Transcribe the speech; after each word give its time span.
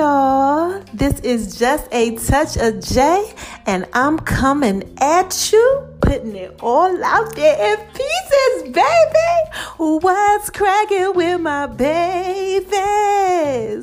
Y'all, 0.00 0.82
this 0.94 1.20
is 1.20 1.58
just 1.58 1.86
a 1.92 2.16
touch 2.16 2.56
of 2.56 2.80
J, 2.82 3.34
and 3.66 3.86
I'm 3.92 4.18
coming 4.18 4.96
at 4.98 5.52
you, 5.52 5.88
putting 6.00 6.34
it 6.36 6.58
all 6.62 7.04
out 7.04 7.36
there 7.36 7.72
in 7.72 7.76
pieces, 7.88 8.62
baby. 8.72 9.50
What's 9.76 10.48
cracking 10.48 11.12
with 11.14 11.38
my 11.42 11.66
babies? 11.66 12.72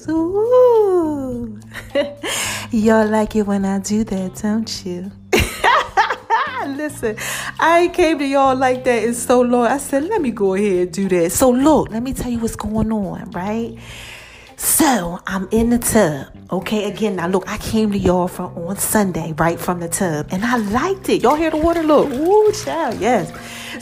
Ooh. 0.10 1.60
y'all 2.72 3.08
like 3.08 3.36
it 3.36 3.44
when 3.44 3.64
I 3.64 3.78
do 3.78 4.04
that, 4.04 4.36
don't 4.42 4.86
you? 4.86 5.12
Listen, 6.76 7.16
I 7.60 7.90
came 7.90 8.18
to 8.18 8.26
y'all 8.26 8.56
like 8.56 8.84
that 8.86 9.04
in 9.04 9.14
so 9.14 9.42
long. 9.42 9.68
I 9.68 9.78
said, 9.78 10.06
let 10.06 10.20
me 10.20 10.32
go 10.32 10.56
ahead 10.56 10.72
and 10.72 10.92
do 10.92 11.08
that. 11.10 11.32
So, 11.32 11.52
look, 11.52 11.92
let 11.92 12.02
me 12.02 12.14
tell 12.14 12.32
you 12.32 12.40
what's 12.40 12.56
going 12.56 12.92
on, 12.92 13.30
right? 13.32 13.78
So 14.78 15.20
I'm 15.26 15.50
in 15.50 15.72
the 15.72 15.80
tub. 15.80 16.28
Okay, 16.52 16.84
again, 16.84 17.16
now 17.16 17.28
look, 17.28 17.50
I 17.50 17.58
came 17.58 17.92
to 17.94 17.98
y'all 17.98 18.28
from 18.28 18.56
on 18.56 18.78
Sunday, 18.78 19.34
right 19.36 19.60
from 19.60 19.80
the 19.80 19.90
tub, 19.90 20.28
and 20.30 20.46
I 20.46 20.58
liked 20.58 21.10
it. 21.10 21.24
Y'all 21.24 21.34
hear 21.34 21.50
the 21.50 21.58
water? 21.58 21.82
Look, 21.82 22.12
ooh, 22.14 22.52
child, 22.52 23.00
yes. 23.02 23.34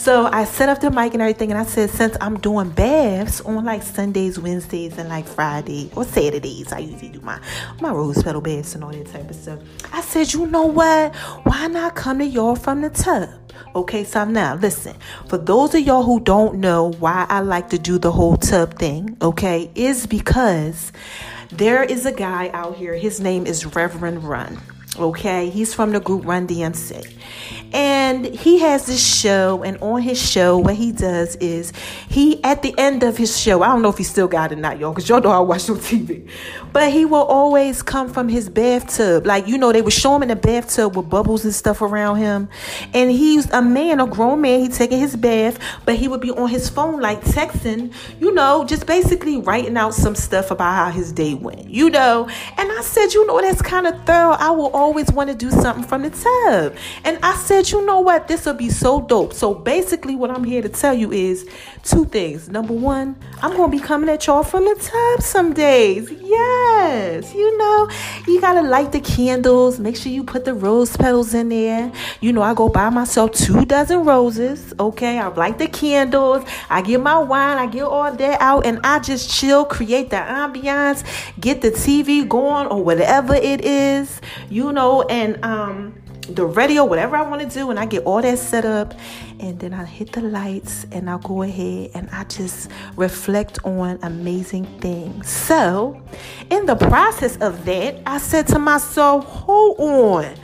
So 0.01 0.27
I 0.27 0.45
set 0.45 0.69
up 0.69 0.79
the 0.79 0.89
mic 0.89 1.11
and 1.11 1.21
everything, 1.21 1.51
and 1.51 1.59
I 1.59 1.65
said, 1.65 1.89
since 1.89 2.15
I'm 2.21 2.39
doing 2.39 2.69
baths 2.69 3.41
on 3.41 3.65
like 3.65 3.83
Sundays, 3.83 4.39
Wednesdays, 4.39 4.97
and 4.97 5.09
like 5.09 5.27
Friday 5.27 5.91
or 5.97 6.05
Saturdays, 6.05 6.71
I 6.71 6.79
usually 6.79 7.09
do 7.09 7.19
my 7.19 7.41
my 7.81 7.91
rose 7.91 8.23
petal 8.23 8.39
baths 8.39 8.73
and 8.73 8.81
all 8.81 8.91
that 8.91 9.07
type 9.07 9.29
of 9.29 9.35
stuff. 9.35 9.59
I 9.91 9.99
said, 9.99 10.31
you 10.31 10.47
know 10.47 10.65
what? 10.65 11.13
Why 11.43 11.67
not 11.67 11.95
come 11.95 12.19
to 12.19 12.25
y'all 12.25 12.55
from 12.55 12.79
the 12.79 12.89
tub? 12.89 13.29
Okay, 13.75 14.03
so 14.03 14.25
now 14.25 14.55
listen. 14.55 14.95
For 15.27 15.37
those 15.37 15.75
of 15.75 15.81
y'all 15.81 16.03
who 16.03 16.19
don't 16.19 16.59
know 16.59 16.91
why 16.99 17.25
I 17.29 17.41
like 17.41 17.69
to 17.69 17.77
do 17.77 17.97
the 17.97 18.11
whole 18.11 18.37
tub 18.37 18.77
thing, 18.79 19.17
okay, 19.21 19.69
is 19.75 20.07
because 20.07 20.91
there 21.51 21.83
is 21.83 22.05
a 22.05 22.11
guy 22.11 22.49
out 22.53 22.75
here. 22.75 22.95
His 22.95 23.19
name 23.19 23.45
is 23.45 23.65
Reverend 23.65 24.23
Run. 24.23 24.59
Okay, 24.97 25.49
he's 25.49 25.73
from 25.73 25.91
the 25.91 25.99
group 25.99 26.25
Run 26.25 26.47
DMC. 26.47 27.13
And 27.73 28.25
he 28.25 28.59
has 28.59 28.85
this 28.85 29.05
show, 29.05 29.61
and 29.61 29.77
on 29.81 30.01
his 30.01 30.21
show, 30.21 30.57
what 30.57 30.75
he 30.75 30.93
does 30.93 31.35
is 31.37 31.73
he, 32.07 32.41
at 32.41 32.61
the 32.61 32.73
end 32.77 33.03
of 33.03 33.17
his 33.17 33.37
show, 33.37 33.63
I 33.63 33.67
don't 33.67 33.81
know 33.81 33.89
if 33.89 33.97
he 33.97 34.05
still 34.05 34.29
got 34.29 34.53
it 34.53 34.57
or 34.57 34.61
not, 34.61 34.79
y'all, 34.79 34.93
because 34.93 35.09
y'all 35.09 35.19
know 35.19 35.31
I 35.31 35.39
watch 35.39 35.69
on 35.69 35.77
TV, 35.77 36.29
but 36.71 36.93
he 36.93 37.03
will 37.03 37.23
always 37.23 37.81
come 37.81 38.07
from 38.13 38.29
his 38.29 38.47
bathtub. 38.47 39.25
Like, 39.25 39.47
you 39.47 39.57
know, 39.57 39.73
they 39.73 39.81
would 39.81 39.91
show 39.91 40.15
him 40.15 40.21
in 40.21 40.29
the 40.29 40.37
bathtub 40.37 40.95
with 40.95 41.09
bubbles 41.09 41.43
and 41.43 41.53
stuff 41.53 41.81
around 41.81 42.17
him. 42.17 42.47
And 42.93 43.11
he's 43.11 43.51
a 43.51 43.61
man, 43.61 43.99
a 43.99 44.07
grown 44.07 44.39
man, 44.39 44.61
he 44.61 44.69
taking 44.69 44.99
his 44.99 45.17
bath, 45.17 45.59
but 45.83 45.95
he 45.95 46.07
would 46.07 46.21
be 46.21 46.31
on 46.31 46.47
his 46.47 46.69
phone, 46.69 47.01
like 47.01 47.19
texting, 47.21 47.93
you 48.21 48.33
know, 48.33 48.63
just 48.63 48.85
basically 48.85 49.37
writing 49.37 49.75
out 49.75 49.93
some 49.93 50.15
stuff 50.15 50.49
about 50.49 50.73
how 50.75 50.91
his 50.91 51.11
day 51.11 51.33
went, 51.33 51.69
you 51.69 51.89
know. 51.89 52.29
And 52.57 52.71
I 52.71 52.81
said, 52.81 53.13
you 53.13 53.27
know, 53.27 53.41
that's 53.41 53.61
kind 53.61 53.85
of 53.85 54.01
thorough. 54.05 54.37
I 54.39 54.51
will 54.51 54.69
always 54.69 54.84
want 54.93 55.29
to 55.29 55.35
do 55.35 55.49
something 55.51 55.83
from 55.83 56.03
the 56.03 56.09
tub. 56.09 56.75
And 57.03 57.17
I 57.23 57.35
said, 57.35 57.69
you 57.69 57.85
know 57.85 57.99
what? 57.99 58.27
This 58.27 58.45
will 58.45 58.53
be 58.53 58.69
so 58.69 59.01
dope. 59.01 59.33
So 59.33 59.53
basically, 59.53 60.15
what 60.15 60.31
I'm 60.31 60.43
here 60.43 60.61
to 60.61 60.69
tell 60.69 60.93
you 60.93 61.11
is 61.11 61.47
two 61.83 62.05
things. 62.05 62.49
Number 62.49 62.73
one, 62.73 63.15
I'm 63.41 63.55
going 63.55 63.71
to 63.71 63.77
be 63.77 63.83
coming 63.83 64.09
at 64.09 64.25
y'all 64.27 64.43
from 64.43 64.65
the 64.65 64.75
tub 64.75 65.21
some 65.21 65.53
days. 65.53 66.11
Yes. 66.11 67.33
You 67.33 67.57
know, 67.57 67.89
you 68.27 68.41
got 68.41 68.53
to 68.53 68.61
light 68.61 68.91
the 68.91 68.99
candles. 68.99 69.79
Make 69.79 69.95
sure 69.95 70.11
you 70.11 70.23
put 70.23 70.45
the 70.45 70.53
rose 70.53 70.95
petals 70.97 71.33
in 71.33 71.49
there. 71.49 71.91
You 72.21 72.33
know, 72.33 72.41
I 72.41 72.53
go 72.53 72.69
buy 72.69 72.89
myself 72.89 73.31
two 73.31 73.65
dozen 73.65 74.03
roses. 74.03 74.73
Okay. 74.79 75.19
I 75.19 75.27
light 75.27 75.57
the 75.57 75.67
candles. 75.67 76.45
I 76.69 76.81
get 76.81 77.01
my 77.01 77.17
wine. 77.17 77.57
I 77.57 77.67
get 77.67 77.83
all 77.83 78.11
that 78.11 78.41
out 78.41 78.65
and 78.65 78.79
I 78.83 78.99
just 78.99 79.29
chill, 79.29 79.65
create 79.65 80.09
the 80.09 80.17
ambiance, 80.17 81.03
get 81.39 81.61
the 81.61 81.71
TV 81.71 82.27
going 82.27 82.67
or 82.67 82.83
whatever 82.83 83.35
it 83.35 83.63
is. 83.63 84.21
You 84.49 84.71
know, 84.75 85.01
and, 85.03 85.43
um, 85.43 85.95
the 86.29 86.45
radio, 86.45 86.83
whatever 86.83 87.15
I 87.15 87.21
want 87.21 87.41
to 87.41 87.47
do, 87.47 87.69
and 87.69 87.79
I 87.79 87.85
get 87.85 88.03
all 88.03 88.21
that 88.21 88.39
set 88.39 88.65
up, 88.65 88.93
and 89.39 89.59
then 89.59 89.73
I 89.73 89.85
hit 89.85 90.11
the 90.11 90.21
lights 90.21 90.85
and 90.91 91.09
I'll 91.09 91.19
go 91.19 91.43
ahead 91.43 91.91
and 91.93 92.09
I 92.11 92.23
just 92.25 92.71
reflect 92.95 93.59
on 93.63 93.99
amazing 94.01 94.65
things. 94.79 95.29
So, 95.29 96.01
in 96.49 96.65
the 96.65 96.75
process 96.75 97.37
of 97.37 97.65
that, 97.65 98.01
I 98.05 98.17
said 98.17 98.47
to 98.47 98.59
myself, 98.59 99.25
hold 99.25 99.79
on. 99.79 100.35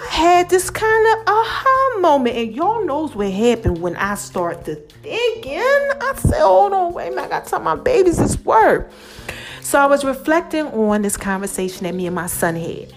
I 0.00 0.06
had 0.10 0.48
this 0.50 0.70
kind 0.70 1.06
of 1.06 1.24
aha 1.26 1.98
moment, 2.00 2.36
and 2.36 2.54
y'all 2.54 2.84
knows 2.84 3.14
what 3.14 3.30
happened 3.30 3.80
when 3.80 3.96
I 3.96 4.14
start 4.14 4.64
to 4.66 4.76
thinking. 4.76 5.58
I 5.58 6.12
said, 6.18 6.40
hold 6.40 6.72
on, 6.72 6.92
wait 6.92 7.08
a 7.08 7.10
minute, 7.10 7.24
I 7.24 7.28
gotta 7.28 7.50
tell 7.50 7.60
my 7.60 7.74
babies 7.74 8.18
this 8.18 8.38
word. 8.44 8.90
So 9.60 9.78
I 9.78 9.86
was 9.86 10.04
reflecting 10.04 10.66
on 10.66 11.02
this 11.02 11.16
conversation 11.16 11.84
that 11.84 11.94
me 11.94 12.06
and 12.06 12.14
my 12.14 12.26
son 12.26 12.56
had. 12.56 12.94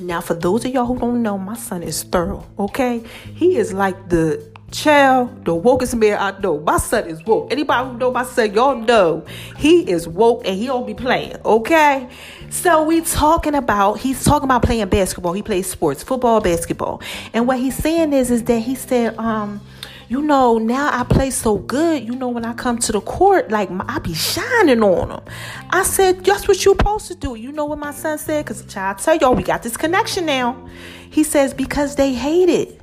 Now, 0.00 0.20
for 0.20 0.34
those 0.34 0.64
of 0.64 0.72
y'all 0.72 0.86
who 0.86 0.98
don't 0.98 1.22
know, 1.22 1.38
my 1.38 1.54
son 1.54 1.82
is 1.82 2.02
thorough, 2.02 2.44
okay? 2.58 3.02
He 3.34 3.56
is 3.56 3.72
like 3.72 4.08
the 4.08 4.44
child, 4.72 5.44
the 5.44 5.52
wokest 5.52 5.96
man 5.96 6.18
I 6.18 6.38
know. 6.40 6.58
My 6.58 6.78
son 6.78 7.06
is 7.06 7.24
woke. 7.24 7.52
Anybody 7.52 7.88
who 7.88 7.98
know 7.98 8.10
my 8.10 8.24
son, 8.24 8.52
y'all 8.54 8.74
know 8.76 9.24
he 9.56 9.88
is 9.88 10.08
woke 10.08 10.42
and 10.44 10.56
he 10.56 10.66
don't 10.66 10.86
be 10.86 10.94
playing, 10.94 11.36
okay? 11.44 12.08
So 12.50 12.82
we 12.82 13.02
talking 13.02 13.54
about, 13.54 14.00
he's 14.00 14.24
talking 14.24 14.46
about 14.46 14.62
playing 14.64 14.88
basketball. 14.88 15.32
He 15.32 15.42
plays 15.42 15.68
sports, 15.68 16.02
football, 16.02 16.40
basketball. 16.40 17.00
And 17.32 17.46
what 17.46 17.58
he's 17.58 17.76
saying 17.76 18.12
is, 18.12 18.32
is 18.32 18.42
that 18.44 18.58
he 18.58 18.74
said, 18.74 19.16
um, 19.16 19.60
you 20.08 20.20
know, 20.22 20.58
now 20.58 20.90
I 20.92 21.04
play 21.04 21.30
so 21.30 21.56
good, 21.56 22.04
you 22.04 22.14
know, 22.14 22.28
when 22.28 22.44
I 22.44 22.52
come 22.52 22.78
to 22.78 22.92
the 22.92 23.00
court, 23.00 23.50
like 23.50 23.70
I 23.70 23.98
be 24.00 24.14
shining 24.14 24.82
on 24.82 25.08
them. 25.08 25.22
I 25.70 25.82
said, 25.82 26.24
that's 26.24 26.46
what 26.46 26.64
you're 26.64 26.74
supposed 26.74 27.08
to 27.08 27.14
do. 27.14 27.34
You 27.34 27.52
know 27.52 27.64
what 27.64 27.78
my 27.78 27.92
son 27.92 28.18
said? 28.18 28.44
Because, 28.44 28.64
child, 28.66 28.98
I 28.98 29.02
tell 29.02 29.16
y'all, 29.16 29.34
we 29.34 29.42
got 29.42 29.62
this 29.62 29.76
connection 29.76 30.26
now. 30.26 30.68
He 31.10 31.24
says, 31.24 31.54
because 31.54 31.96
they 31.96 32.12
hate 32.12 32.48
it. 32.48 32.80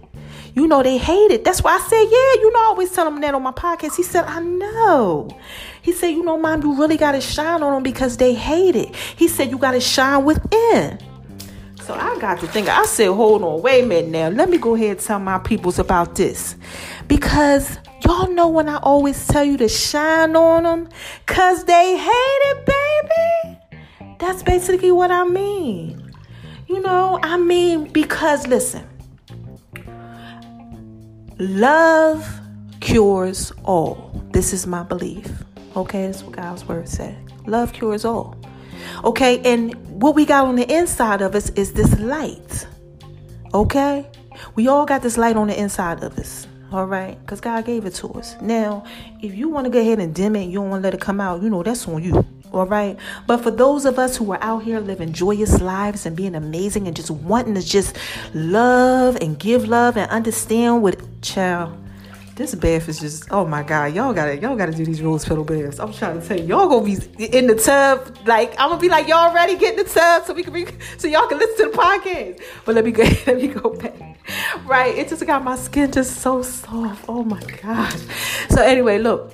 You 0.54 0.68
know, 0.68 0.84
they 0.84 0.98
hate 0.98 1.32
it. 1.32 1.44
That's 1.44 1.64
why 1.64 1.76
I 1.76 1.80
said, 1.80 2.04
yeah, 2.04 2.42
you 2.42 2.52
know, 2.52 2.60
I 2.60 2.66
always 2.66 2.92
tell 2.92 3.08
him 3.08 3.22
that 3.22 3.34
on 3.34 3.44
my 3.44 3.52
podcast. 3.52 3.96
He 3.96 4.04
said, 4.04 4.26
I 4.26 4.42
know. 4.42 5.30
He 5.82 5.94
said, 5.94 6.08
you 6.08 6.24
know, 6.24 6.38
mom, 6.38 6.62
you 6.62 6.78
really 6.78 6.98
got 6.98 7.14
to 7.14 7.22
shine 7.22 7.64
on 7.64 7.74
them 7.74 7.84
because 7.84 8.18
they 8.18 8.34
hate 8.34 8.76
it. 8.76 8.94
He 8.96 9.28
said, 9.28 9.50
you 9.50 9.58
got 9.58 9.72
to 9.72 9.80
shine 9.80 10.26
within. 10.26 11.00
So 11.84 11.96
I 11.96 12.18
got 12.20 12.40
to 12.42 12.48
think. 12.48 12.70
I 12.70 12.86
said, 12.86 13.10
hold 13.10 13.44
on, 13.44 13.62
wait 13.62 13.84
a 13.84 13.88
minute 13.88 14.12
now. 14.12 14.30
Let 14.30 14.50
me 14.50 14.58
go 14.58 14.76
ahead 14.76 14.92
and 14.92 15.00
tell 15.00 15.20
my 15.20 15.40
peoples 15.40 15.80
about 15.80 16.16
this. 16.16 16.56
Because 17.12 17.78
y'all 18.06 18.32
know 18.32 18.48
when 18.48 18.70
I 18.70 18.78
always 18.78 19.28
tell 19.28 19.44
you 19.44 19.58
to 19.58 19.68
shine 19.68 20.34
on 20.34 20.64
them, 20.64 20.88
because 21.26 21.66
they 21.66 21.98
hate 21.98 22.42
it, 22.52 22.66
baby. 22.66 24.16
That's 24.18 24.42
basically 24.42 24.92
what 24.94 25.12
I 25.12 25.26
mean. 25.26 26.14
You 26.68 26.80
know, 26.80 27.20
I 27.22 27.36
mean, 27.36 27.92
because 27.92 28.48
listen, 28.48 28.88
love 31.38 32.26
cures 32.80 33.52
all. 33.66 34.24
This 34.32 34.54
is 34.54 34.66
my 34.66 34.84
belief. 34.84 35.44
Okay, 35.76 36.06
that's 36.06 36.24
what 36.24 36.38
God's 36.38 36.66
word 36.66 36.88
said. 36.88 37.18
Love 37.46 37.74
cures 37.74 38.06
all. 38.06 38.38
Okay, 39.04 39.42
and 39.44 39.76
what 40.02 40.16
we 40.16 40.26
got 40.26 40.46
on 40.46 40.56
the 40.56 40.74
inside 40.74 41.22
of 41.22 41.36
us 41.36 41.50
is 41.50 41.74
this 41.74 42.00
light. 42.00 42.66
Okay, 43.54 44.10
we 44.56 44.70
all 44.70 44.86
got 44.86 45.02
this 45.02 45.18
light 45.18 45.36
on 45.36 45.48
the 45.48 45.60
inside 45.60 46.02
of 46.06 46.18
us. 46.18 46.48
All 46.72 46.86
right, 46.86 47.20
because 47.22 47.42
God 47.42 47.66
gave 47.66 47.86
it 47.86 47.96
to 47.96 48.08
us. 48.14 48.36
Now, 48.42 48.86
if 49.22 49.36
you 49.36 49.50
want 49.50 49.66
to 49.66 49.70
go 49.70 49.80
ahead 49.80 50.00
and 50.00 50.16
dim 50.16 50.38
it, 50.38 50.46
you 50.46 50.60
don't 50.60 50.70
want 50.70 50.82
to 50.82 50.88
let 50.88 50.94
it 50.94 51.02
come 51.02 51.20
out, 51.20 51.42
you 51.42 51.50
know, 51.50 51.64
that's 51.64 51.88
on 51.88 52.02
you. 52.02 52.26
All 52.54 52.66
right. 52.66 52.98
But 53.28 53.42
for 53.44 53.52
those 53.52 53.86
of 53.86 53.98
us 53.98 54.18
who 54.18 54.32
are 54.34 54.42
out 54.42 54.64
here 54.64 54.80
living 54.80 55.14
joyous 55.14 55.62
lives 55.62 56.06
and 56.06 56.16
being 56.16 56.36
amazing 56.36 56.88
and 56.88 56.96
just 56.96 57.10
wanting 57.10 57.56
to 57.56 57.62
just 57.62 57.98
love 58.34 59.18
and 59.18 59.40
give 59.40 59.68
love 59.68 59.98
and 59.98 60.10
understand 60.12 60.82
what 60.82 61.00
child 61.22 61.78
this 62.36 62.56
bath 62.56 62.90
is 62.90 63.00
just 63.00 63.32
oh 63.32 63.46
my 63.46 63.62
god, 63.62 63.94
y'all 63.94 64.14
gotta 64.14 64.38
y'all 64.38 64.56
gotta 64.56 64.72
do 64.72 64.86
these 64.86 65.02
rose 65.02 65.24
petal 65.26 65.44
baths. 65.44 65.80
I'm 65.80 65.94
trying 65.94 66.20
to 66.20 66.28
tell 66.28 66.40
you, 66.40 66.46
y'all 66.46 66.68
gonna 66.68 66.86
be 66.86 67.26
in 67.26 67.48
the 67.48 67.56
tub. 67.56 68.18
Like 68.26 68.52
I'm 68.60 68.70
gonna 68.70 68.82
be 68.82 68.90
like, 68.90 69.08
y'all 69.08 69.34
ready? 69.34 69.58
Get 69.58 69.78
in 69.78 69.86
the 69.86 69.90
tub 69.90 70.26
so 70.26 70.34
we 70.34 70.44
can 70.44 70.54
be 70.54 70.66
so 70.98 71.08
y'all 71.08 71.28
can 71.28 71.38
listen 71.38 71.66
to 71.66 71.72
the 71.72 71.78
podcast. 71.78 72.42
But 72.66 72.76
let 72.76 72.86
me 72.86 72.92
go 72.92 73.04
let 73.28 73.38
me 73.38 73.48
go 73.48 73.70
back. 73.70 74.01
Right? 74.66 74.96
It 74.98 75.10
just 75.10 75.26
got 75.26 75.44
my 75.44 75.56
skin 75.56 75.92
just 75.92 76.18
so 76.18 76.42
soft. 76.42 77.06
Oh 77.08 77.24
my 77.24 77.42
gosh. 77.62 78.00
So 78.50 78.62
anyway, 78.62 79.00
look. 79.00 79.34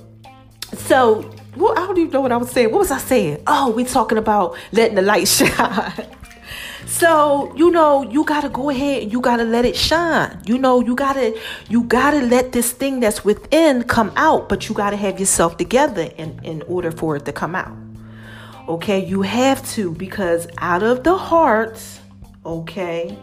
So 0.74 1.30
well, 1.56 1.74
I 1.74 1.88
don't 1.88 1.98
even 1.98 2.12
know 2.12 2.22
what 2.22 2.32
I 2.32 2.38
was 2.38 2.52
saying. 2.52 2.72
What 2.72 2.80
was 2.80 2.92
I 2.92 3.00
saying? 3.00 3.42
Oh, 3.48 3.72
we 3.72 3.84
talking 3.84 4.18
about 4.18 4.58
letting 4.72 4.96
the 4.96 5.02
light 5.02 5.28
shine. 5.28 6.08
So, 6.86 7.54
you 7.56 7.70
know, 7.70 8.10
you 8.10 8.24
gotta 8.24 8.48
go 8.48 8.70
ahead 8.70 9.04
and 9.04 9.12
you 9.12 9.20
gotta 9.20 9.44
let 9.44 9.66
it 9.66 9.76
shine. 9.76 10.42
You 10.46 10.58
know, 10.58 10.80
you 10.80 10.96
gotta 10.96 11.38
you 11.68 11.84
gotta 11.84 12.22
let 12.22 12.54
this 12.54 12.72
thing 12.72 13.02
that's 13.02 13.26
within 13.26 13.84
come 13.84 14.12
out, 14.16 14.48
but 14.48 14.70
you 14.70 14.76
gotta 14.76 14.96
have 14.96 15.20
yourself 15.20 15.58
together 15.58 16.10
in, 16.18 16.40
in 16.44 16.62
order 16.64 16.92
for 16.92 17.16
it 17.18 17.26
to 17.26 17.34
come 17.34 17.56
out. 17.56 17.76
Okay, 18.70 19.06
you 19.06 19.22
have 19.22 19.68
to 19.72 19.92
because 19.94 20.48
out 20.60 20.82
of 20.82 21.04
the 21.04 21.18
heart, 21.18 21.82
okay, 22.46 23.18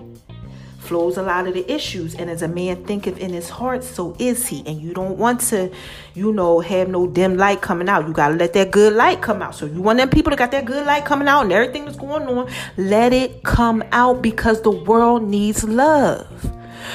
flows 0.84 1.16
a 1.16 1.22
lot 1.22 1.46
of 1.46 1.54
the 1.54 1.70
issues. 1.72 2.14
And 2.14 2.30
as 2.30 2.42
a 2.42 2.48
man 2.48 2.84
thinketh 2.84 3.18
in 3.18 3.32
his 3.32 3.48
heart, 3.48 3.82
so 3.82 4.14
is 4.18 4.46
he. 4.46 4.62
And 4.66 4.80
you 4.80 4.92
don't 4.92 5.18
want 5.18 5.40
to, 5.42 5.72
you 6.14 6.32
know, 6.32 6.60
have 6.60 6.88
no 6.88 7.06
dim 7.06 7.36
light 7.36 7.60
coming 7.60 7.88
out. 7.88 8.06
You 8.06 8.12
gotta 8.12 8.34
let 8.34 8.52
that 8.52 8.70
good 8.70 8.92
light 8.92 9.22
come 9.22 9.42
out. 9.42 9.54
So 9.54 9.66
you 9.66 9.80
want 9.80 9.98
them 9.98 10.10
people 10.10 10.30
that 10.30 10.38
got 10.38 10.50
that 10.52 10.64
good 10.64 10.86
light 10.86 11.04
coming 11.04 11.28
out 11.28 11.42
and 11.42 11.52
everything 11.52 11.84
that's 11.84 11.96
going 11.96 12.26
on, 12.28 12.50
let 12.76 13.12
it 13.12 13.42
come 13.42 13.82
out 13.92 14.22
because 14.22 14.62
the 14.62 14.70
world 14.70 15.22
needs 15.22 15.64
love. 15.64 16.50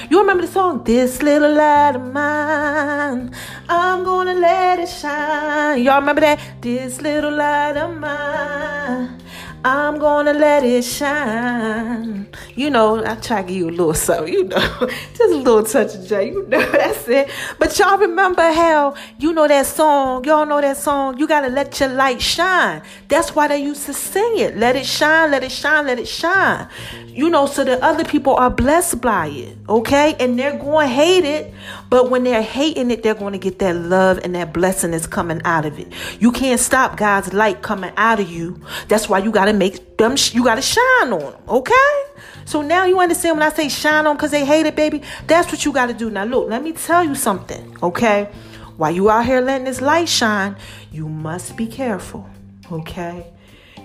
You 0.09 0.19
remember 0.19 0.45
the 0.45 0.51
song, 0.51 0.83
This 0.83 1.21
Little 1.21 1.53
Light 1.53 1.95
of 1.95 2.13
Mine, 2.13 3.33
I'm 3.68 4.03
gonna 4.03 4.36
let 4.36 4.80
it 4.80 4.89
shine. 4.89 5.81
Y'all 5.83 6.00
remember 6.00 6.21
that? 6.21 6.39
This 6.62 7.01
little 7.01 7.36
light 7.36 7.75
of 7.75 7.97
mine. 7.97 9.19
I'm 9.65 10.00
gonna 10.00 10.33
let 10.33 10.63
it 10.63 10.83
shine. 10.83 12.29
You 12.56 12.69
know, 12.69 13.03
I 13.06 13.15
try 13.15 13.41
to 13.41 13.47
give 13.47 13.57
you 13.57 13.69
a 13.69 13.71
little 13.71 13.94
something, 13.94 14.31
you 14.31 14.45
know, 14.45 14.57
just 15.13 15.33
a 15.33 15.35
little 15.35 15.63
touch 15.63 15.95
of 15.95 16.07
joy, 16.07 16.21
you 16.21 16.47
know, 16.47 16.59
that's 16.71 17.07
it. 17.09 17.29
But 17.57 17.77
y'all 17.77 17.97
remember 17.97 18.41
how, 18.41 18.95
you 19.17 19.33
know 19.33 19.50
that 19.50 19.65
song, 19.65 20.23
y'all 20.23 20.45
know 20.45 20.61
that 20.61 20.77
song, 20.77 21.19
you 21.19 21.27
gotta 21.27 21.50
let 21.50 21.77
your 21.77 21.89
light 21.89 22.21
shine. 22.21 22.81
That's 23.09 23.35
why 23.35 23.50
they 23.50 23.61
used 23.61 23.85
to 23.88 23.94
sing 23.94 24.38
it. 24.38 24.56
Let 24.56 24.77
it 24.77 24.85
shine, 24.85 25.31
let 25.31 25.44
it 25.44 25.51
shine, 25.51 25.88
let 25.88 26.00
it 26.00 26.07
shine. 26.07 26.69
You 27.07 27.29
know, 27.29 27.45
so 27.45 27.65
that 27.65 27.81
other 27.81 28.05
people 28.05 28.35
are 28.35 28.50
blessed 28.50 29.01
by 29.01 29.27
it, 29.27 29.57
okay? 29.67 30.15
And 30.21 30.39
they're 30.39 30.57
to 30.57 30.88
hate 30.88 31.25
it, 31.25 31.53
but 31.89 32.12
when 32.12 32.24
they're 32.24 32.41
hating 32.41 32.91
it, 32.91 33.01
they're 33.01 33.15
going 33.15 33.33
to 33.33 33.39
get 33.39 33.59
that 33.59 33.75
love 33.75 34.19
and 34.24 34.36
that 34.36 34.53
blessing 34.53 34.91
that's 34.91 35.07
coming 35.07 35.41
out 35.44 35.65
of 35.65 35.80
it. 35.80 35.91
You 36.19 36.31
can't 36.31 36.59
stop 36.59 36.97
God's 36.97 37.33
light 37.33 37.62
coming 37.62 37.91
out 37.97 38.19
of 38.19 38.30
you. 38.30 38.62
That's 38.88 39.09
why 39.09 39.19
you 39.19 39.31
gotta 39.31 39.53
make 39.53 39.97
them, 39.97 40.15
you 40.31 40.44
gotta 40.44 40.62
shine 40.62 41.12
on 41.12 41.19
them, 41.19 41.41
okay? 41.47 42.03
So 42.45 42.62
now 42.62 42.86
you 42.86 43.00
understand 43.00 43.38
when 43.38 43.47
I 43.47 43.53
say 43.53 43.69
shine 43.69 44.06
on 44.06 44.15
because 44.15 44.31
they 44.31 44.45
hate 44.45 44.65
it, 44.65 44.75
baby? 44.75 45.01
That's 45.27 45.51
what 45.51 45.65
you 45.65 45.71
gotta 45.71 45.94
do. 45.94 46.09
Now, 46.09 46.25
look, 46.25 46.50
let 46.50 46.63
me 46.63 46.74
tell 46.74 47.03
you 47.03 47.15
something, 47.15 47.77
okay? 47.81 48.30
While 48.77 48.91
you 48.91 49.09
out 49.09 49.25
here 49.25 49.41
letting 49.41 49.65
this 49.65 49.81
light 49.81 50.07
shine, 50.07 50.56
you 50.91 51.09
must 51.09 51.57
be 51.57 51.68
careful, 51.68 52.30
okay? 52.71 53.25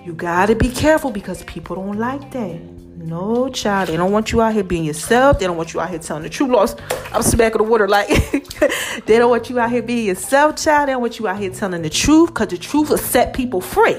You 0.05 0.13
gotta 0.13 0.53
be 0.53 0.69
careful 0.69 1.09
because 1.09 1.41
people 1.45 1.77
don't 1.77 1.97
like 1.97 2.29
that. 2.29 2.61
No, 2.95 3.49
child. 3.49 3.89
They 3.89 3.97
don't 3.97 4.11
want 4.11 4.31
you 4.31 4.39
out 4.39 4.53
here 4.53 4.63
being 4.63 4.83
yourself. 4.83 5.39
They 5.39 5.47
don't 5.47 5.57
want 5.57 5.73
you 5.73 5.81
out 5.81 5.89
here 5.89 5.97
telling 5.97 6.21
the 6.21 6.29
truth. 6.29 6.51
Lost. 6.51 6.79
I'm 7.11 7.23
smacking 7.23 7.57
the 7.57 7.63
water 7.63 7.87
like 7.87 8.07
they 9.07 9.17
don't 9.17 9.31
want 9.31 9.49
you 9.49 9.59
out 9.59 9.71
here 9.71 9.81
being 9.81 10.05
yourself, 10.05 10.57
child. 10.57 10.89
They 10.89 10.93
don't 10.93 11.01
want 11.01 11.17
you 11.17 11.27
out 11.27 11.39
here 11.39 11.49
telling 11.49 11.81
the 11.81 11.89
truth 11.89 12.29
because 12.29 12.49
the 12.49 12.59
truth 12.59 12.91
will 12.91 12.99
set 12.99 13.33
people 13.33 13.61
free. 13.61 13.97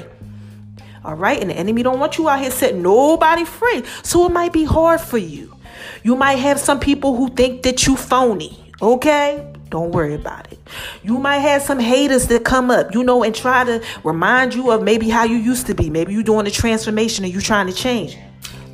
All 1.04 1.16
right, 1.16 1.40
and 1.40 1.50
the 1.50 1.54
enemy 1.54 1.82
don't 1.82 1.98
want 1.98 2.18
you 2.18 2.28
out 2.28 2.38
here 2.38 2.52
setting 2.52 2.82
nobody 2.82 3.44
free. 3.44 3.82
So 4.04 4.26
it 4.26 4.32
might 4.32 4.52
be 4.52 4.62
hard 4.62 5.00
for 5.00 5.18
you. 5.18 5.56
You 6.04 6.14
might 6.14 6.36
have 6.36 6.60
some 6.60 6.78
people 6.78 7.16
who 7.16 7.30
think 7.30 7.64
that 7.64 7.84
you 7.88 7.96
phony. 7.96 8.72
Okay, 8.80 9.55
don't 9.68 9.90
worry 9.90 10.14
about 10.14 10.52
it. 10.52 10.58
You 11.02 11.18
might 11.18 11.38
have 11.38 11.62
some 11.62 11.80
haters 11.80 12.28
that 12.28 12.44
come 12.44 12.70
up, 12.70 12.94
you 12.94 13.02
know, 13.02 13.24
and 13.24 13.34
try 13.34 13.64
to 13.64 13.82
remind 14.04 14.54
you 14.54 14.70
of 14.70 14.82
maybe 14.82 15.08
how 15.08 15.24
you 15.24 15.36
used 15.36 15.66
to 15.66 15.74
be. 15.74 15.90
Maybe 15.90 16.12
you're 16.12 16.22
doing 16.22 16.46
a 16.46 16.50
transformation 16.50 17.24
and 17.24 17.32
you're 17.32 17.42
trying 17.42 17.66
to 17.66 17.72
change. 17.72 18.16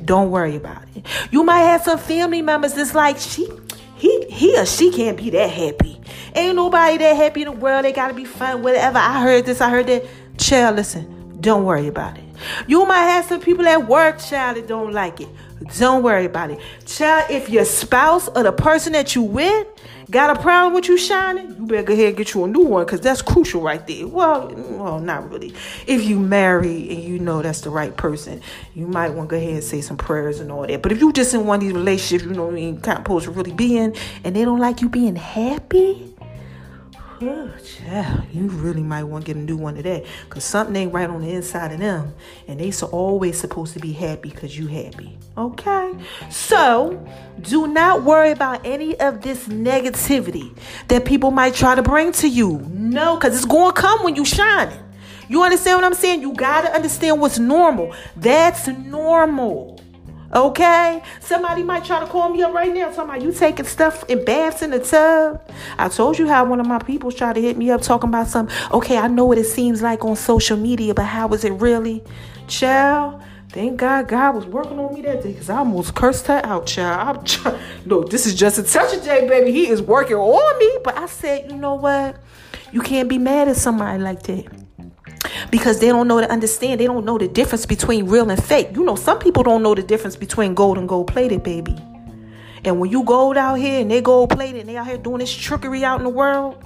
Don't 0.05 0.29
worry 0.29 0.55
about 0.55 0.83
it. 0.95 1.05
You 1.31 1.43
might 1.43 1.61
have 1.61 1.83
some 1.83 1.97
family 1.97 2.41
members 2.41 2.73
that's 2.73 2.93
like, 2.93 3.17
she, 3.17 3.47
he, 3.95 4.25
he 4.29 4.57
or 4.57 4.65
she 4.65 4.91
can't 4.91 5.17
be 5.17 5.29
that 5.31 5.49
happy. 5.49 5.99
Ain't 6.35 6.55
nobody 6.55 6.97
that 6.97 7.15
happy 7.15 7.41
in 7.41 7.45
the 7.45 7.51
world. 7.53 7.85
They 7.85 7.91
gotta 7.91 8.13
be 8.13 8.25
fun, 8.25 8.61
whatever. 8.61 8.97
I 8.97 9.21
heard 9.21 9.45
this, 9.45 9.61
I 9.61 9.69
heard 9.69 9.87
that. 9.87 10.05
Child, 10.37 10.75
listen, 10.75 11.37
don't 11.39 11.63
worry 11.63 11.87
about 11.87 12.17
it. 12.17 12.23
You 12.67 12.85
might 12.85 13.03
have 13.03 13.25
some 13.25 13.39
people 13.39 13.67
at 13.67 13.87
work, 13.87 14.19
child, 14.19 14.57
that 14.57 14.67
don't 14.67 14.91
like 14.91 15.21
it. 15.21 15.29
Don't 15.77 16.03
worry 16.03 16.25
about 16.25 16.51
it. 16.51 16.59
Child, 16.85 17.31
if 17.31 17.49
your 17.49 17.65
spouse 17.65 18.27
or 18.27 18.43
the 18.43 18.51
person 18.51 18.93
that 18.93 19.15
you 19.15 19.21
with 19.21 19.67
got 20.13 20.37
a 20.37 20.39
problem 20.39 20.73
with 20.73 20.87
you 20.87 20.97
shining, 20.97 21.49
you 21.49 21.65
better 21.65 21.83
go 21.83 21.93
ahead 21.93 22.09
and 22.09 22.17
get 22.17 22.33
you 22.33 22.43
a 22.43 22.47
new 22.47 22.61
one 22.61 22.85
because 22.85 23.01
that's 23.01 23.21
crucial 23.21 23.61
right 23.61 23.85
there. 23.87 24.07
Well, 24.07 24.53
well, 24.55 24.99
not 24.99 25.29
really. 25.29 25.53
If 25.87 26.05
you 26.05 26.19
marry 26.19 26.89
and 26.89 27.03
you 27.03 27.17
know 27.19 27.41
that's 27.41 27.61
the 27.61 27.71
right 27.71 27.97
person, 27.97 28.39
you 28.75 28.87
might 28.87 29.09
want 29.09 29.29
to 29.29 29.35
go 29.35 29.41
ahead 29.41 29.55
and 29.55 29.63
say 29.63 29.81
some 29.81 29.97
prayers 29.97 30.39
and 30.39 30.51
all 30.51 30.67
that. 30.67 30.83
But 30.83 30.91
if 30.91 31.01
you 31.01 31.11
just 31.11 31.33
in 31.33 31.47
one 31.47 31.57
of 31.57 31.61
these 31.61 31.73
relationships, 31.73 32.23
you 32.23 32.35
know, 32.35 32.51
you 32.51 32.75
kind 32.75 32.99
of 32.99 33.03
supposed 33.03 33.25
to 33.25 33.31
really 33.31 33.51
be 33.51 33.75
in, 33.75 33.95
and 34.23 34.35
they 34.35 34.45
don't 34.45 34.59
like 34.59 34.81
you 34.81 34.87
being 34.87 35.15
happy, 35.15 36.12
Oh, 37.21 37.51
child, 37.63 38.23
you 38.33 38.47
really 38.47 38.83
might 38.83 39.03
want 39.03 39.25
to 39.25 39.33
get 39.33 39.39
a 39.39 39.43
new 39.43 39.55
one 39.55 39.75
today 39.75 40.05
because 40.25 40.43
something 40.43 40.75
ain't 40.75 40.93
right 40.93 41.09
on 41.09 41.21
the 41.21 41.29
inside 41.29 41.71
of 41.71 41.79
them. 41.79 42.13
And 42.47 42.59
they 42.59 42.71
so 42.71 42.87
always 42.87 43.39
supposed 43.39 43.73
to 43.73 43.79
be 43.79 43.93
happy 43.93 44.29
because 44.29 44.57
you 44.57 44.67
happy. 44.67 45.17
Okay? 45.37 45.93
So 46.29 47.05
do 47.41 47.67
not 47.67 48.03
worry 48.03 48.31
about 48.31 48.65
any 48.65 48.99
of 48.99 49.21
this 49.21 49.47
negativity 49.47 50.55
that 50.87 51.05
people 51.05 51.31
might 51.31 51.53
try 51.53 51.75
to 51.75 51.83
bring 51.83 52.11
to 52.13 52.27
you. 52.27 52.59
No, 52.71 53.15
because 53.15 53.35
it's 53.35 53.45
going 53.45 53.73
to 53.73 53.81
come 53.81 54.03
when 54.03 54.15
you 54.15 54.25
shining. 54.25 54.79
You 55.29 55.43
understand 55.43 55.77
what 55.77 55.85
I'm 55.85 55.93
saying? 55.93 56.21
You 56.21 56.33
got 56.33 56.61
to 56.61 56.73
understand 56.73 57.21
what's 57.21 57.39
normal. 57.39 57.95
That's 58.15 58.67
normal. 58.67 59.72
Okay? 60.33 61.01
Somebody 61.19 61.63
might 61.63 61.85
try 61.85 61.99
to 61.99 62.07
call 62.07 62.29
me 62.29 62.41
up 62.41 62.53
right 62.53 62.73
now 62.73 62.91
about 62.91 63.21
you 63.21 63.31
taking 63.31 63.65
stuff 63.65 64.03
in 64.09 64.25
baths 64.25 64.61
in 64.61 64.71
the 64.71 64.79
tub. 64.79 65.41
I 65.77 65.89
told 65.89 66.17
you 66.17 66.27
how 66.27 66.45
one 66.45 66.59
of 66.59 66.67
my 66.67 66.79
people 66.79 67.11
tried 67.11 67.33
to 67.33 67.41
hit 67.41 67.57
me 67.57 67.69
up 67.69 67.81
talking 67.81 68.09
about 68.09 68.27
some, 68.27 68.49
okay, 68.71 68.97
I 68.97 69.07
know 69.07 69.25
what 69.25 69.37
it 69.37 69.45
seems 69.45 69.81
like 69.81 70.03
on 70.03 70.15
social 70.15 70.57
media, 70.57 70.93
but 70.93 71.05
how 71.05 71.29
is 71.33 71.43
it 71.43 71.51
really? 71.51 72.03
Child, 72.47 73.21
thank 73.49 73.77
God 73.77 74.07
God 74.07 74.35
was 74.35 74.45
working 74.45 74.79
on 74.79 74.93
me 74.93 75.01
that 75.03 75.21
day 75.21 75.33
because 75.33 75.49
I 75.49 75.57
almost 75.57 75.93
cursed 75.93 76.27
her 76.27 76.41
out, 76.43 76.65
child. 76.65 77.17
I'm 77.17 77.25
trying, 77.25 77.59
no, 77.85 78.03
this 78.03 78.25
is 78.25 78.35
just 78.35 78.57
a 78.57 78.63
touch 78.63 78.95
of 78.95 79.03
day, 79.03 79.27
baby. 79.27 79.51
He 79.51 79.67
is 79.67 79.81
working 79.81 80.17
on 80.17 80.59
me. 80.59 80.79
But 80.83 80.97
I 80.97 81.05
said, 81.05 81.51
you 81.51 81.57
know 81.57 81.75
what? 81.75 82.17
You 82.71 82.81
can't 82.81 83.07
be 83.07 83.19
mad 83.19 83.47
at 83.49 83.57
somebody 83.57 84.01
like 84.01 84.23
that 84.23 84.62
because 85.51 85.79
they 85.79 85.87
don't 85.87 86.07
know 86.07 86.21
to 86.21 86.29
understand. 86.31 86.79
They 86.79 86.85
don't 86.85 87.05
know 87.05 87.17
the 87.17 87.27
difference 87.27 87.65
between 87.65 88.07
real 88.07 88.29
and 88.29 88.43
fake. 88.43 88.69
You 88.73 88.83
know, 88.83 88.95
some 88.95 89.19
people 89.19 89.43
don't 89.43 89.63
know 89.63 89.75
the 89.75 89.83
difference 89.83 90.15
between 90.15 90.53
gold 90.53 90.77
and 90.77 90.87
gold 90.87 91.07
plated, 91.07 91.43
baby. 91.43 91.77
And 92.65 92.79
when 92.79 92.89
you 92.89 93.03
gold 93.03 93.37
out 93.37 93.55
here 93.55 93.81
and 93.81 93.91
they 93.91 94.01
gold 94.01 94.29
plated 94.29 94.61
and 94.61 94.69
they 94.69 94.77
out 94.77 94.87
here 94.87 94.97
doing 94.97 95.19
this 95.19 95.33
trickery 95.33 95.83
out 95.83 95.99
in 95.99 96.03
the 96.03 96.09
world, 96.09 96.63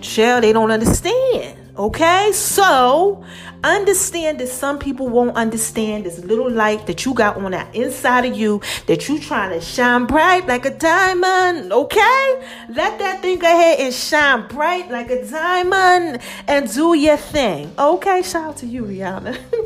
shell, 0.00 0.40
they 0.40 0.52
don't 0.52 0.70
understand. 0.70 1.65
Okay, 1.78 2.30
so 2.32 3.22
understand 3.62 4.40
that 4.40 4.48
some 4.48 4.78
people 4.78 5.08
won't 5.08 5.36
understand 5.36 6.06
this 6.06 6.18
little 6.20 6.50
light 6.50 6.86
that 6.86 7.04
you 7.04 7.12
got 7.12 7.36
on 7.36 7.50
the 7.50 7.66
inside 7.74 8.24
of 8.24 8.34
you 8.34 8.62
that 8.86 9.08
you 9.10 9.18
trying 9.20 9.50
to 9.50 9.60
shine 9.60 10.06
bright 10.06 10.46
like 10.46 10.64
a 10.64 10.70
diamond. 10.70 11.70
Okay, 11.70 12.46
let 12.70 12.98
that 12.98 13.20
thing 13.20 13.38
go 13.38 13.46
ahead 13.46 13.80
and 13.80 13.92
shine 13.92 14.48
bright 14.48 14.90
like 14.90 15.10
a 15.10 15.28
diamond 15.28 16.22
and 16.48 16.72
do 16.72 16.94
your 16.94 17.18
thing. 17.18 17.70
Okay, 17.78 18.22
shout 18.22 18.44
out 18.44 18.56
to 18.58 18.66
you, 18.66 18.84
Rihanna. 18.84 19.38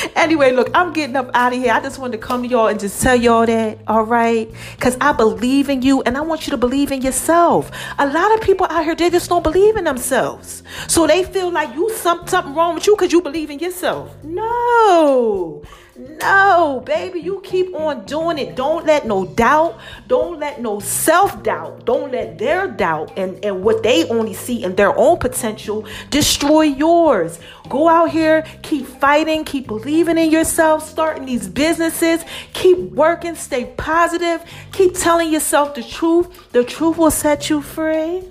anyway, 0.16 0.52
look, 0.52 0.70
I'm 0.74 0.92
getting 0.92 1.16
up 1.16 1.30
out 1.34 1.52
of 1.52 1.58
here. 1.58 1.72
I 1.72 1.80
just 1.80 1.98
wanted 1.98 2.20
to 2.20 2.26
come 2.26 2.42
to 2.42 2.48
y'all 2.48 2.68
and 2.68 2.78
just 2.78 3.00
tell 3.02 3.16
y'all 3.16 3.46
that, 3.46 3.78
all 3.86 4.04
right? 4.04 4.50
Because 4.76 4.96
I 5.00 5.12
believe 5.12 5.68
in 5.68 5.82
you 5.82 6.02
and 6.02 6.16
I 6.16 6.20
want 6.20 6.46
you 6.46 6.50
to 6.52 6.56
believe 6.56 6.92
in 6.92 7.02
yourself. 7.02 7.70
A 7.98 8.06
lot 8.06 8.34
of 8.34 8.40
people 8.40 8.66
out 8.70 8.84
here, 8.84 8.94
they 8.94 9.10
just 9.10 9.28
don't 9.28 9.42
believe 9.42 9.76
in 9.76 9.84
themselves. 9.84 10.62
So 10.86 11.06
they 11.06 11.24
feel 11.24 11.50
like 11.50 11.74
you 11.74 11.90
something 11.94 12.54
wrong 12.54 12.74
with 12.74 12.86
you 12.86 12.94
because 12.96 13.12
you 13.12 13.22
believe 13.22 13.50
in 13.50 13.58
yourself. 13.58 14.14
No. 14.22 15.62
No, 15.98 16.80
baby, 16.86 17.18
you 17.18 17.40
keep 17.42 17.74
on 17.74 18.04
doing 18.04 18.38
it. 18.38 18.54
Don't 18.54 18.86
let 18.86 19.04
no 19.04 19.26
doubt, 19.26 19.80
don't 20.06 20.38
let 20.38 20.60
no 20.60 20.78
self 20.78 21.42
doubt, 21.42 21.84
don't 21.86 22.12
let 22.12 22.38
their 22.38 22.68
doubt 22.68 23.18
and, 23.18 23.44
and 23.44 23.64
what 23.64 23.82
they 23.82 24.08
only 24.08 24.32
see 24.32 24.62
in 24.62 24.76
their 24.76 24.96
own 24.96 25.18
potential 25.18 25.84
destroy 26.10 26.62
yours. 26.62 27.40
Go 27.68 27.88
out 27.88 28.10
here, 28.12 28.46
keep 28.62 28.86
fighting, 28.86 29.44
keep 29.44 29.66
believing 29.66 30.18
in 30.18 30.30
yourself, 30.30 30.88
starting 30.88 31.26
these 31.26 31.48
businesses, 31.48 32.24
keep 32.52 32.78
working, 32.78 33.34
stay 33.34 33.64
positive, 33.76 34.44
keep 34.70 34.94
telling 34.94 35.32
yourself 35.32 35.74
the 35.74 35.82
truth. 35.82 36.52
The 36.52 36.62
truth 36.62 36.96
will 36.96 37.10
set 37.10 37.50
you 37.50 37.60
free. 37.60 38.22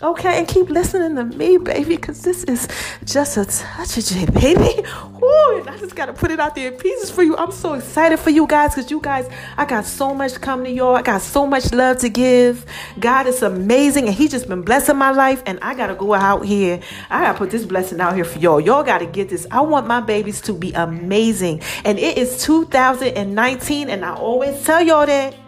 Okay, 0.00 0.38
and 0.38 0.46
keep 0.46 0.70
listening 0.70 1.16
to 1.16 1.24
me, 1.24 1.58
baby, 1.58 1.96
because 1.96 2.22
this 2.22 2.44
is 2.44 2.68
just 3.04 3.36
a 3.36 3.44
touch 3.44 3.98
of 3.98 4.04
J, 4.04 4.26
baby. 4.26 4.86
Woo, 5.20 5.64
I 5.64 5.76
just 5.80 5.96
gotta 5.96 6.12
put 6.12 6.30
it 6.30 6.38
out 6.38 6.54
there 6.54 6.70
in 6.70 6.78
pieces 6.78 7.10
for 7.10 7.24
you. 7.24 7.36
I'm 7.36 7.50
so 7.50 7.74
excited 7.74 8.20
for 8.20 8.30
you 8.30 8.46
guys 8.46 8.76
because 8.76 8.92
you 8.92 9.00
guys, 9.00 9.28
I 9.56 9.64
got 9.64 9.84
so 9.84 10.14
much 10.14 10.40
coming 10.40 10.66
to 10.66 10.70
y'all. 10.70 10.94
I 10.94 11.02
got 11.02 11.20
so 11.20 11.48
much 11.48 11.72
love 11.72 11.98
to 11.98 12.08
give. 12.08 12.64
God 13.00 13.26
is 13.26 13.42
amazing, 13.42 14.06
and 14.06 14.14
He 14.14 14.28
just 14.28 14.46
been 14.46 14.62
blessing 14.62 14.96
my 14.96 15.10
life. 15.10 15.42
And 15.46 15.58
I 15.62 15.74
gotta 15.74 15.96
go 15.96 16.14
out 16.14 16.46
here. 16.46 16.78
I 17.10 17.24
gotta 17.24 17.36
put 17.36 17.50
this 17.50 17.64
blessing 17.64 18.00
out 18.00 18.14
here 18.14 18.24
for 18.24 18.38
y'all. 18.38 18.60
Y'all 18.60 18.84
gotta 18.84 19.06
get 19.06 19.30
this. 19.30 19.48
I 19.50 19.62
want 19.62 19.88
my 19.88 20.00
babies 20.00 20.40
to 20.42 20.52
be 20.52 20.72
amazing, 20.74 21.60
and 21.84 21.98
it 21.98 22.16
is 22.16 22.40
2019, 22.44 23.90
and 23.90 24.04
I 24.04 24.14
always 24.14 24.62
tell 24.62 24.80
y'all 24.80 25.06
that. 25.06 25.47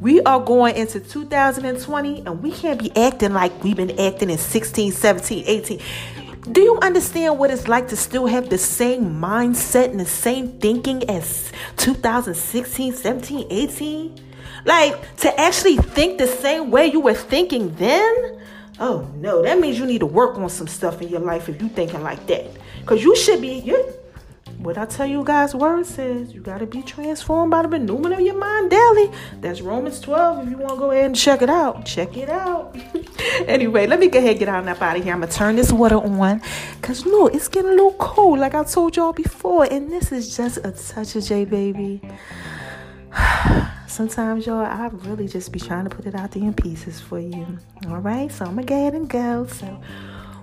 We 0.00 0.20
are 0.22 0.38
going 0.38 0.76
into 0.76 1.00
2020 1.00 2.20
and 2.20 2.40
we 2.40 2.52
can't 2.52 2.78
be 2.78 2.96
acting 2.96 3.32
like 3.32 3.64
we've 3.64 3.76
been 3.76 3.98
acting 3.98 4.30
in 4.30 4.38
16, 4.38 4.92
17, 4.92 5.44
18. 5.44 5.80
Do 6.52 6.60
you 6.60 6.78
understand 6.80 7.36
what 7.36 7.50
it's 7.50 7.66
like 7.66 7.88
to 7.88 7.96
still 7.96 8.26
have 8.26 8.48
the 8.48 8.58
same 8.58 9.20
mindset 9.20 9.90
and 9.90 9.98
the 9.98 10.06
same 10.06 10.60
thinking 10.60 11.10
as 11.10 11.52
2016, 11.78 12.92
17, 12.92 13.46
18? 13.50 14.20
Like 14.64 15.16
to 15.16 15.40
actually 15.40 15.78
think 15.78 16.18
the 16.18 16.28
same 16.28 16.70
way 16.70 16.86
you 16.86 17.00
were 17.00 17.14
thinking 17.14 17.74
then? 17.74 18.40
Oh 18.78 19.10
no, 19.16 19.42
that 19.42 19.58
means 19.58 19.80
you 19.80 19.86
need 19.86 19.98
to 19.98 20.06
work 20.06 20.38
on 20.38 20.48
some 20.48 20.68
stuff 20.68 21.02
in 21.02 21.08
your 21.08 21.20
life 21.20 21.48
if 21.48 21.60
you 21.60 21.68
thinking 21.68 22.04
like 22.04 22.24
that. 22.28 22.46
Cause 22.86 23.02
you 23.02 23.16
should 23.16 23.40
be 23.40 23.58
you 23.58 23.92
what 24.58 24.76
I 24.76 24.86
tell 24.86 25.06
you 25.06 25.22
guys, 25.22 25.54
word 25.54 25.86
says 25.86 26.34
you 26.34 26.40
got 26.40 26.58
to 26.58 26.66
be 26.66 26.82
transformed 26.82 27.50
by 27.52 27.62
the 27.62 27.68
renewing 27.68 28.12
of 28.12 28.20
your 28.20 28.36
mind 28.36 28.70
daily. 28.70 29.10
That's 29.40 29.60
Romans 29.60 30.00
12. 30.00 30.44
If 30.44 30.50
you 30.50 30.58
want 30.58 30.72
to 30.72 30.78
go 30.78 30.90
ahead 30.90 31.06
and 31.06 31.16
check 31.16 31.42
it 31.42 31.48
out, 31.48 31.86
check 31.86 32.16
it 32.16 32.28
out. 32.28 32.76
anyway, 33.46 33.86
let 33.86 34.00
me 34.00 34.08
go 34.08 34.18
ahead 34.18 34.32
and 34.32 34.38
get 34.40 34.48
out 34.48 34.66
up 34.66 34.82
out 34.82 34.96
of 34.96 35.04
here. 35.04 35.12
I'm 35.12 35.20
going 35.20 35.30
to 35.30 35.36
turn 35.36 35.54
this 35.54 35.70
water 35.70 35.96
on 35.96 36.42
because, 36.80 37.06
no, 37.06 37.28
it's 37.28 37.46
getting 37.46 37.70
a 37.70 37.74
little 37.74 37.94
cold, 37.94 38.40
like 38.40 38.54
I 38.54 38.64
told 38.64 38.96
y'all 38.96 39.12
before. 39.12 39.64
And 39.64 39.92
this 39.92 40.10
is 40.10 40.36
just 40.36 40.58
a 40.58 40.72
touch 40.72 41.14
of 41.14 41.24
J, 41.24 41.44
baby. 41.44 42.00
Sometimes, 43.86 44.44
y'all, 44.44 44.64
I 44.64 44.88
really 44.88 45.28
just 45.28 45.52
be 45.52 45.60
trying 45.60 45.88
to 45.88 45.94
put 45.94 46.04
it 46.04 46.16
out 46.16 46.32
there 46.32 46.42
in 46.42 46.54
pieces 46.54 47.00
for 47.00 47.20
you. 47.20 47.58
All 47.86 47.98
right, 47.98 48.30
so 48.30 48.44
I'm 48.44 48.54
going 48.54 48.66
to 48.66 48.70
go 48.70 48.76
ahead 48.76 48.94
and 48.94 49.08
go. 49.08 49.46
So, 49.46 49.80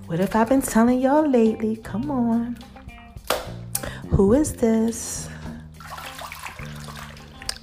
what 0.06 0.20
have 0.20 0.36
I 0.36 0.46
been 0.46 0.62
telling 0.62 1.02
y'all 1.02 1.30
lately? 1.30 1.76
Come 1.78 2.10
on. 2.10 2.58
Who 4.10 4.34
is 4.34 4.54
this? 4.54 5.30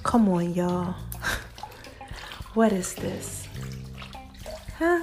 Come 0.03 0.29
on, 0.29 0.53
y'all. 0.53 0.95
What 2.53 2.71
is 2.71 2.93
this? 2.93 3.47
Huh? 4.77 5.01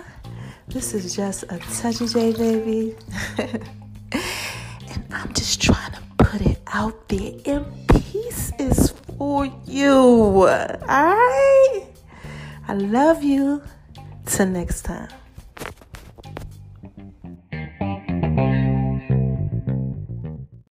This 0.69 0.95
is 0.95 1.17
just 1.17 1.43
a 1.45 1.59
touchy 1.59 2.07
J, 2.07 2.33
baby. 2.33 2.95
and 3.39 5.05
I'm 5.11 5.33
just 5.35 5.61
trying 5.61 5.93
to 5.93 6.01
put 6.19 6.41
it 6.43 6.61
out 6.69 7.09
there 7.09 7.33
in 7.45 7.65
pieces 7.89 8.91
for 9.19 9.47
you. 9.67 10.47
Alright? 10.47 11.89
I 12.69 12.75
love 12.75 13.25
you. 13.25 13.63
Till 14.27 14.47
next 14.47 14.83
time. 14.83 15.09